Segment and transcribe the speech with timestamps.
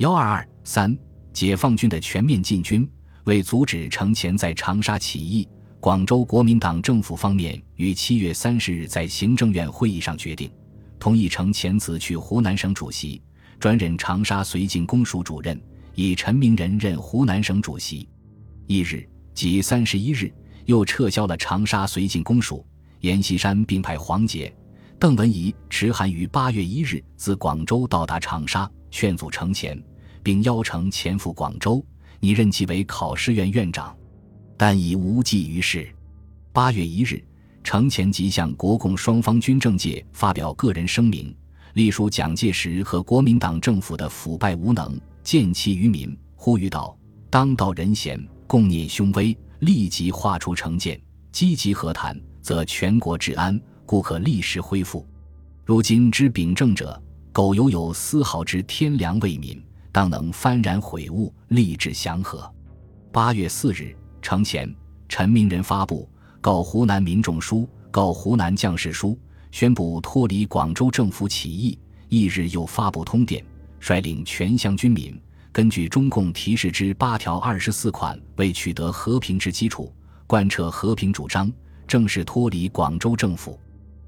[0.00, 0.96] 幺二二三，
[1.30, 2.90] 解放军的全面进军，
[3.24, 5.46] 为阻止程潜在长沙起义，
[5.78, 10.50] 广州国民党政府方面于七月三十日在行政院会议上决定，
[10.98, 13.20] 同意程潜辞去湖南省主席，
[13.58, 15.60] 专任长沙绥靖公署主任，
[15.94, 18.08] 以陈明仁任湖南省主席。
[18.68, 20.32] 翌日，即三十一日，
[20.64, 22.66] 又撤销了长沙绥靖公署。
[23.00, 24.50] 阎锡山并派黄杰、
[24.98, 29.78] 邓文仪持函于八月一日自广州到达长沙，劝阻程潜，
[30.22, 31.84] 并邀程潜赴广州，
[32.18, 33.96] 拟任其为考试院院长，
[34.56, 35.88] 但已无济于事。
[36.52, 37.22] 八月一日，
[37.62, 41.34] 程潜即向国共双方军政界发表个人声明，
[41.74, 46.96] 隶属蒋介石和国民党政府的腐败无能、见其于民，呼吁道
[47.30, 51.00] ：“当道人贤，共念凶危，立即划出成见，
[51.32, 55.06] 积极和谈。”则全国治安，故可立时恢复。
[55.62, 57.00] 如今之秉政者，
[57.32, 59.62] 苟犹有丝毫之天良为民，
[59.92, 62.50] 当能幡然悔悟，立志祥和。
[63.12, 64.72] 八月四日，程潜、
[65.08, 66.08] 陈明仁发布
[66.40, 67.58] 《告湖南民众书》
[67.90, 69.08] 《告湖南将士书》，
[69.50, 71.78] 宣布脱离广州政府起义。
[72.08, 73.44] 翌日又发布通电，
[73.78, 75.20] 率领全乡军民，
[75.52, 79.92] 根据中共提示之八条二十四款，为取得和平之基础，
[80.26, 81.52] 贯彻和平主张。
[81.86, 83.58] 正式脱离广州政府，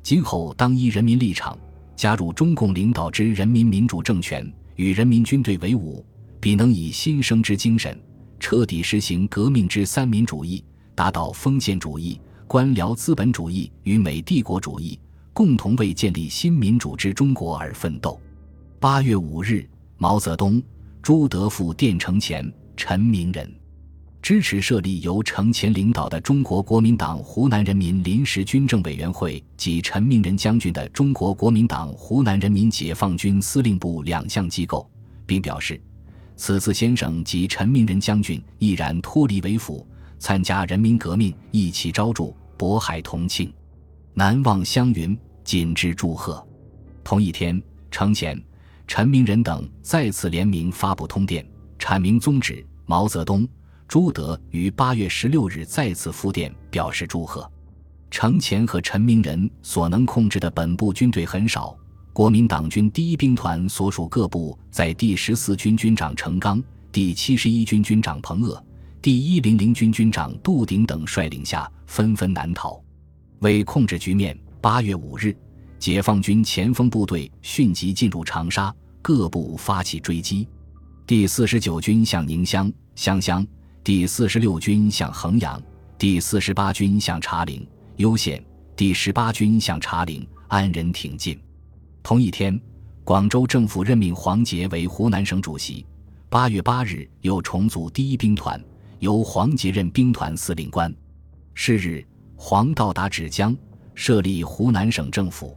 [0.00, 1.58] 今后当依人民立场，
[1.96, 6.04] 加入中共领导之人民民主政权，与人民军队为伍，
[6.40, 7.98] 必能以新生之精神，
[8.38, 14.98] 彻底实行革命之三民主义，达到封建主义、官僚资本主义与美帝国主义，
[15.32, 18.20] 共同为建立新民主之中国而奋斗。
[18.78, 20.62] 八月五日，毛泽东、
[21.00, 23.50] 朱德复电程前、陈明仁。
[24.24, 34.90] 支持设立由程潜领导的中国国民党湖南人民临时军政委员会及陈明仁将军的中国国民党湖南人民解放军司令部两项机构，
[35.26, 35.78] 并表示，
[36.36, 39.86] 此次先生及陈明仁将军毅然脱离为辅，
[40.18, 43.52] 参加人民革命，一起招祝，渤海同庆，
[44.14, 45.14] 难忘湘云，
[45.44, 46.42] 谨致祝贺。
[47.04, 48.42] 同一天，程潜、
[48.86, 51.46] 陈明仁等再次联名发布通电，
[51.78, 52.66] 阐明宗旨。
[52.86, 53.46] 毛泽东。
[53.94, 57.48] 朱德于八月十六日再次复电表示祝贺。
[58.10, 61.78] 程潜和陈明仁所能控制的本部军队很少，
[62.12, 66.60] 国民党军第一兵团所属各部在第十四军军长程刚、
[66.90, 68.60] 第七十一军军长彭鄂、
[69.00, 72.82] 第一零零军军长杜鼎等率领下纷纷南逃。
[73.42, 75.32] 为控制局面，八月五日，
[75.78, 80.48] 解放军前锋部队迅即进入长沙，各部发起追击。
[81.06, 83.46] 第四十九军向宁乡、湘乡。
[83.84, 85.62] 第四十六军向衡阳，
[85.98, 88.42] 第四十八军向茶陵、攸县，
[88.74, 91.38] 第十八军向茶陵、安仁挺进。
[92.02, 92.58] 同一天，
[93.04, 95.84] 广州政府任命黄杰为湖南省主席。
[96.30, 98.58] 八月八日，又重组第一兵团，
[99.00, 100.90] 由黄杰任兵团司令官。
[101.52, 102.02] 是日，
[102.36, 103.54] 黄到达芷江，
[103.94, 105.54] 设立湖南省政府。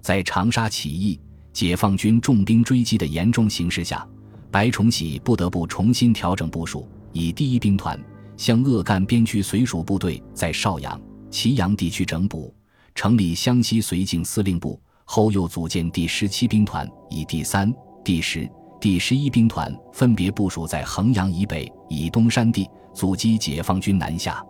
[0.00, 1.20] 在长沙起义、
[1.52, 4.04] 解放军重兵追击的严重形势下，
[4.50, 6.88] 白崇禧不得不重新调整部署。
[7.12, 7.98] 以第一兵团
[8.36, 11.00] 向鄂赣边区绥属部队在邵阳、
[11.30, 12.54] 祁阳地区整补，
[12.94, 14.80] 成立湘西绥靖司令部。
[15.04, 18.48] 后又组建第十七兵团，以第三、第十、
[18.80, 24.40] 第十一兵团分别部署在衡阳以北、以东山地，阻击解放军南下。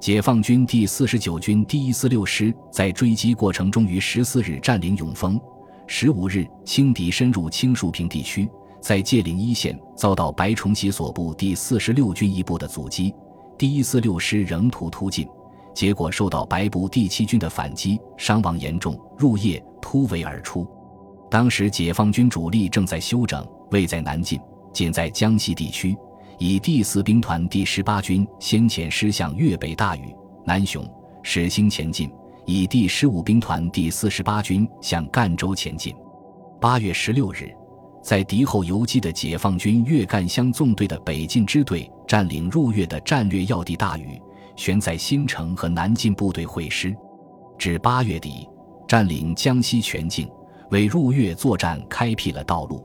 [0.00, 5.38] 解放军第四十九军第一四六师在追击过程中，于十四日占领永丰，
[5.86, 8.48] 十五日轻敌深入青树坪地区。
[8.80, 13.14] 在界岭一线遭到白崇禧所部第四十六军一部的阻击，
[13.58, 15.28] 第一四六师仍图突进，
[15.74, 20.66] 结果受到白部第七军的反击，伤亡严重，入夜突围而出。
[21.30, 24.40] 当时解放军主力正在休整，未在南进，
[24.72, 25.96] 仅在江西地区。
[26.38, 30.14] 以第四兵团第十八军先遣师向粤北大屿、
[30.46, 30.82] 南雄、
[31.22, 32.10] 始兴前进，
[32.46, 35.94] 以第十五兵团第四十八军向赣州前进。
[36.58, 37.54] 八月十六日。
[38.02, 44.20] 在敌后游击的解放军粤赣湘纵队的北进支队占领入粤的战略要地大屿，
[44.56, 46.94] 悬在新城和南进部队会师，
[47.58, 48.48] 至八月底
[48.88, 50.28] 占领江西全境，
[50.70, 52.84] 为入粤作战开辟了道路。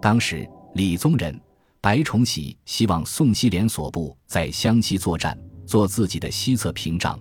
[0.00, 1.38] 当时李宗仁、
[1.80, 7.18] 白崇禧希望宋希濂所部在湘西作战，做自己的西侧屏障。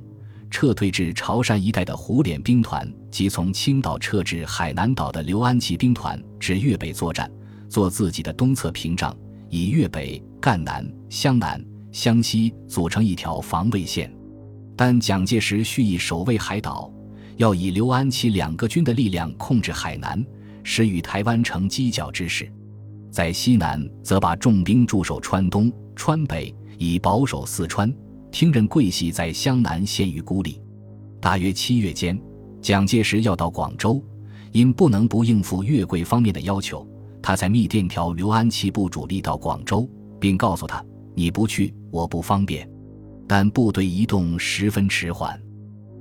[0.52, 7.32] 撤退至潮汕一带的胡琏兵团，即从青岛撤至海南岛的刘安琪兵团至粤北作战，
[7.70, 9.16] 做自己的东侧屏障，
[9.50, 14.14] 以粤北、赣南、湘南、湘西组成一条防卫线。
[14.76, 16.92] 但蒋介石蓄意守卫海岛，
[17.38, 20.22] 要以刘安琪两个军的力量控制海南，
[20.62, 22.52] 使与台湾成犄角之势。
[23.10, 27.90] 在西南则把重兵驻守川东、川北，以保守四川。
[28.30, 30.62] 听任桂系在湘南陷于孤立。
[31.22, 32.22] 大约七月间，
[32.66, 34.04] 蒋介石要到广州，
[34.52, 36.84] 因不能不应付粤桂方面的要求，
[37.22, 39.88] 他才密电调刘安琪部主力到广州，
[40.20, 40.84] 并告诉他
[41.14, 42.68] ：“你不去，我不方便。”
[43.30, 45.40] 但部队移动十分迟缓。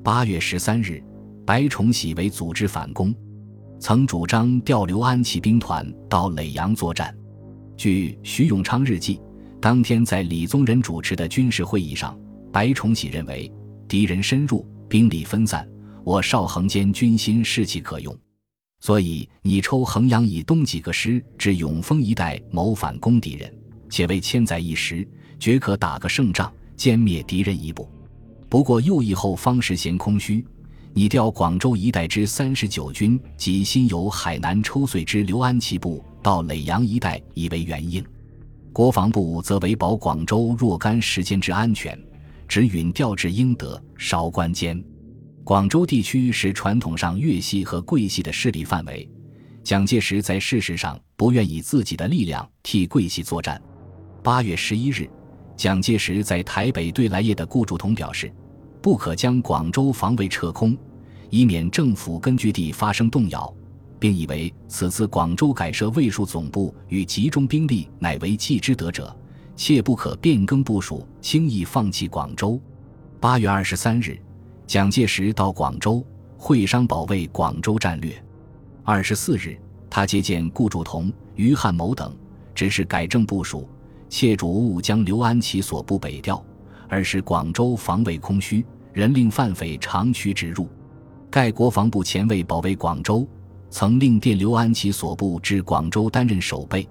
[0.02, 1.05] 八月十三日，
[1.44, 3.14] 白崇禧为组织反攻。
[3.78, 7.14] 曾主张调刘安琪兵团到耒阳作战。
[7.76, 9.20] 据徐永昌日记，
[9.60, 12.19] 当天在李宗仁主持的军事会议上，
[12.50, 13.52] 白崇禧认为
[13.87, 15.69] 敌人深入，兵力分散，
[16.05, 18.15] 我邵衡间军心士气可用，
[18.81, 23.51] 所以你抽衡阳以东几个师至永丰一带谋反攻敌人，
[23.89, 25.09] 且为千载一时，
[25.41, 27.89] 绝可打个胜仗，歼灭敌人一部。
[28.51, 30.45] 不过右翼后方时嫌空虚。
[30.97, 38.01] 你调广州一带之三十九军及新由海南抽穗之刘安琪部到耒阳一带，以为援应；
[38.73, 41.99] 国防部则为保广州若干时间之安全，
[42.47, 44.81] 只允调至英德、韶关间。
[45.44, 49.06] 广州地区是传统上粤系和桂系的势力范围。
[49.62, 53.61] 蒋介石在事实上不愿以自己的力量替桂系作战。
[54.23, 55.06] 八月十一日，
[55.55, 58.32] 蒋介石在台北对来业的顾祝同表示。
[58.81, 60.76] 不可将广州防卫撤空，
[61.31, 63.50] 以免政府根据地发生动摇，
[63.99, 69.14] 并以为此次广州改设卫戍总部与集中兵力乃为计之得者，
[69.56, 72.61] 切不可变更部署，轻易放弃广州。
[73.19, 74.19] 八月二十三日，
[74.66, 76.05] 蒋介石到广州
[76.37, 78.12] 会商保卫广州战略。
[78.82, 79.58] 二十四日，
[79.88, 82.14] 他接见顾祝同、于汉谋等，
[82.55, 83.69] 指示改正部署，
[84.08, 86.43] 切主勿将刘安琪所部北调，
[86.88, 88.64] 而使广州防卫空虚。
[88.93, 90.69] 人令犯匪长驱直入，
[91.28, 93.26] 盖国防部前卫保卫广州，
[93.69, 96.88] 曾令电刘安琪所部至广州担任守备，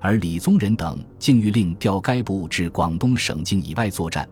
[0.00, 4.26] 而李宗仁等竟欲令调该部至广东省境以外作战，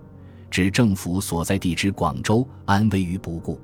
[0.50, 3.60] 指政府所在地之广州安危于不顾。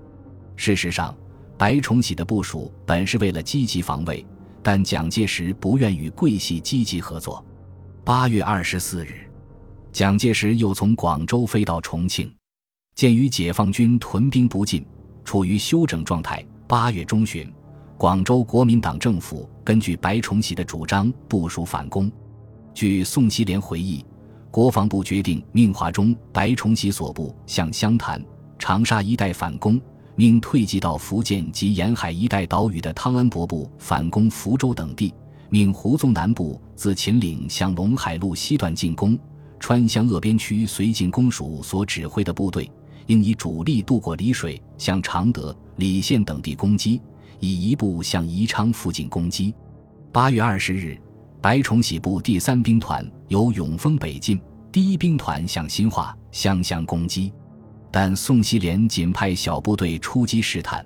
[0.54, 1.14] 事实上，
[1.58, 4.24] 白崇禧的部署本是为了积极防卫，
[4.62, 7.44] 但蒋介石不愿与桂系积极合作。
[8.04, 9.28] 八月二十四日，
[9.92, 12.32] 蒋介石又从广州飞到重庆。
[12.94, 14.86] 鉴于解放军屯兵不进，
[15.24, 17.52] 处于休整状态，八月中旬，
[17.98, 22.10] 广州国民党政府根据白崇禧的主张部署反攻。
[22.72, 24.04] 据宋希濂回忆，
[24.56, 28.24] 国防部决定命华中、白崇禧所部向湘潭、
[28.58, 29.78] 长沙一带反攻，
[30.14, 35.12] 命退迹到福建及沿海一带岛屿的汤恩伯部反攻福州等地，
[35.50, 39.18] 命胡宗南部自秦岭向陇海路西段进攻，
[39.60, 42.66] 川湘鄂边区绥靖公署所指挥的部队。
[43.08, 46.98] 应以主力渡过丽水，向常德、礼县等地攻击；
[47.40, 49.54] 以一部向宜昌附近攻击。
[50.10, 50.98] 八月二十日，
[51.46, 54.36] 白崇禧部第三兵团由永丰北进，
[54.72, 57.32] 第一兵团向新化相相攻击，
[57.88, 60.84] 但宋希濂仅派小部队出击试探，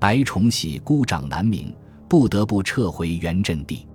[0.00, 1.70] 白崇禧孤掌难鸣，
[2.08, 3.86] 不得不撤回原阵地。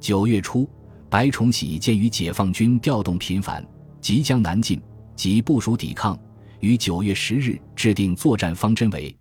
[0.00, 0.68] 九月初，
[1.08, 3.64] 白崇禧鉴于解放军调动频繁，
[4.00, 4.82] 即将南进，
[5.14, 6.18] 即部署抵抗。
[6.58, 9.16] 于九月十日制定作战方针为：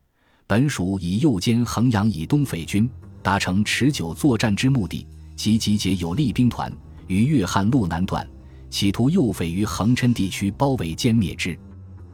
[0.47, 2.89] 本属以右肩衡阳以东匪军，
[3.21, 5.05] 达成持久作战之目的，
[5.41, 6.71] 即集结有力兵团
[7.07, 8.29] 于粤汉路南段，
[8.69, 11.57] 企图诱匪于横琛地区包围歼灭之。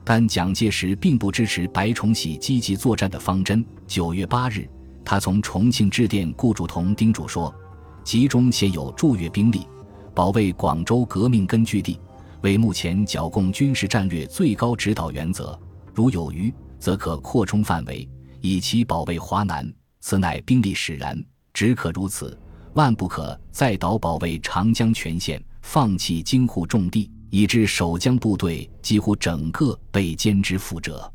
[0.05, 3.65] 但蒋介石并不支持白崇禧积极作战的方针。
[3.85, 4.65] 九月八日，
[5.03, 7.53] 他从重庆致电顾祝同，叮嘱说：
[8.01, 9.67] 集中现有驻粤兵力，
[10.15, 11.99] 保卫广州革命根据地。
[12.43, 15.59] 为目前剿共军事战略最高指导原则，
[15.93, 18.07] 如有余，则可扩充范围，
[18.39, 19.69] 以期保卫华南。
[19.99, 22.39] 此乃兵力使然，只可如此，
[22.77, 31.11] 万不可再倒保卫长江全线，放弃京沪重地，以致守江部队几乎整个被歼之覆辙。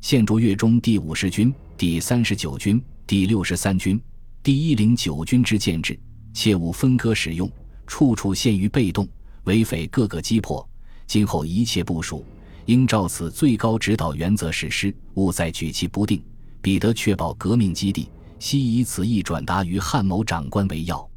[0.00, 4.00] 现驻粤中第五十军、第三十九军、第六十三军、
[4.42, 5.98] 第一零九军之建制，
[6.32, 7.50] 切勿分割使用，
[7.86, 9.06] 处处陷于被动。
[9.44, 10.66] 为匪各个击破，
[11.06, 12.24] 今后一切部署
[12.64, 16.24] 应照此最高指导原则实施，勿再举棋不定，
[16.62, 18.08] 彼得确保革命基地。
[18.44, 21.10] 悉以此意转达于汉某长官为要。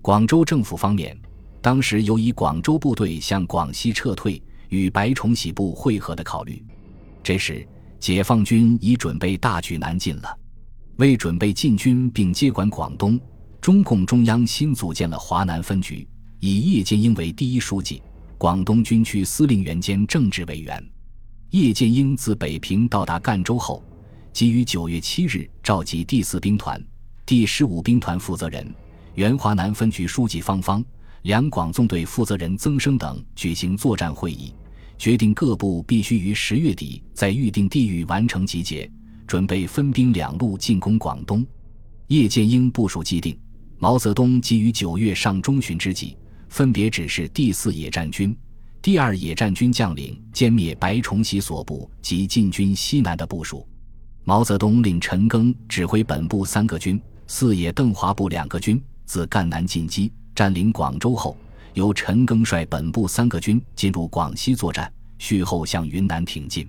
[0.00, 1.18] 广州政府方面，
[1.60, 6.64] 当时有以广州部队向广西撤退，与白崇禧部会合的考虑。
[7.20, 7.66] 这时，
[7.98, 10.38] 解放军已准备大举南进了。
[10.98, 13.18] 为准备进军并接管广东，
[13.60, 16.06] 中共中央新组建了华南分局。
[16.38, 18.00] 以叶剑英为第一书记，
[18.38, 20.80] 广东军区司令员兼政治委员。
[21.50, 23.82] 叶剑英自北平到达赣州后，
[24.38, 26.80] 即于九月七日召集第四兵团、
[27.26, 28.72] 第十五兵团负责人、
[29.16, 30.84] 原华南分局书记方方
[31.22, 34.54] 两广纵队负责人曾生等举行作战会议，
[34.96, 38.88] 决定各部必须于十月底在预定地域完成集结，
[39.26, 41.44] 准备分兵两路进攻广东。
[42.06, 43.36] 叶剑英部署既定，
[43.78, 46.16] 毛泽东即于九月上中旬之际，
[46.48, 48.32] 分别指示第四野战军、
[48.80, 53.66] 第二野战军将领歼灭白崇禧所部及进军西南的部署。
[54.28, 60.12] 毛泽东令陈赓指挥本部三个军、四野邓华部两个军自赣南进击。
[60.34, 61.34] 占领广州后，
[61.72, 66.68] 由陈赓率本部三个军进入广西作战，续后向云南挺进。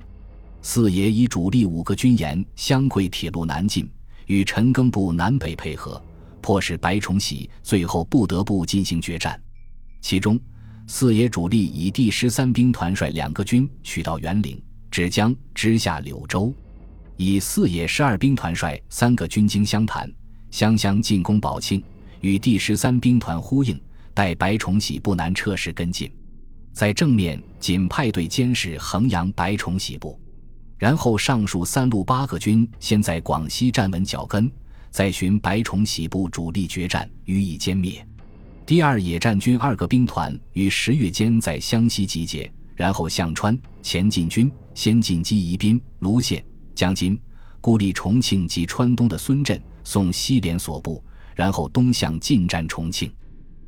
[0.61, 3.91] 四野以主力五个军沿湘桂铁路南进，
[4.27, 6.01] 与陈赓部南北配合，
[6.39, 9.37] 迫使白崇禧最后不得不进行决战。
[9.99, 10.39] 其中，
[10.87, 16.53] 四野主力以第十三兵团率两个军取到沅陵、芷江，直下柳州；
[17.21, 20.09] 以四野十二兵团率三个军经湘潭、
[20.51, 21.83] 湘乡进攻宝庆。
[22.21, 23.77] 与第十三兵团呼应，
[24.13, 26.09] 待白崇禧部南撤时跟进，
[26.71, 30.17] 在正面仅派队监视衡阳白崇禧部，
[30.77, 34.49] 然后上述三路八个军先在广西站稳脚跟，
[34.89, 38.01] 再寻白崇禧部主力决战，予以歼灭。
[38.65, 46.41] 第二野战军二个兵团于十月间在湘西集结，然后向川前进军，先进击宜宾、泸县、
[46.79, 47.19] 将今，
[47.59, 51.03] 孤立重庆及川东的孙震、送西联所部。
[51.36, 53.12] 然后东向进占重庆，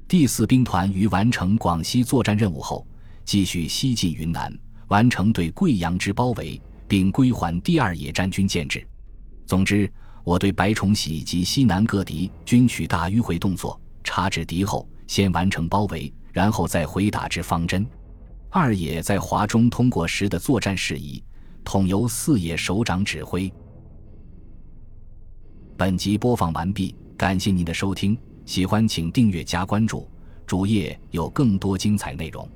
[0.07, 2.87] 第四兵团于完成广西作战任务后，
[3.25, 8.87] 继续西进云南，完成对贵阳之包围，并归还第二野战军建制。
[9.45, 9.91] 总之，
[10.23, 17.85] 我对白崇禧及西南各敌均取大迂回动作，察指敌后，先完成包围，然后再回打之方针。
[18.49, 21.21] 二野在华中通过时的作战事宜，
[21.63, 23.51] 统由四野首长指挥。
[25.77, 26.95] 本集播放完毕。
[27.17, 30.09] 感谢您的收听，喜欢请订阅加关注，
[30.47, 32.49] 主页有更多精彩内容。